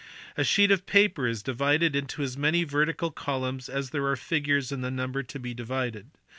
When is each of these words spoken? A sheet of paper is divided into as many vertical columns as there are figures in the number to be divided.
A 0.35 0.43
sheet 0.43 0.71
of 0.71 0.87
paper 0.87 1.27
is 1.27 1.43
divided 1.43 1.95
into 1.95 2.23
as 2.23 2.35
many 2.35 2.63
vertical 2.63 3.11
columns 3.11 3.69
as 3.69 3.91
there 3.91 4.07
are 4.07 4.15
figures 4.15 4.71
in 4.71 4.81
the 4.81 4.89
number 4.89 5.21
to 5.21 5.37
be 5.37 5.53
divided. 5.53 6.07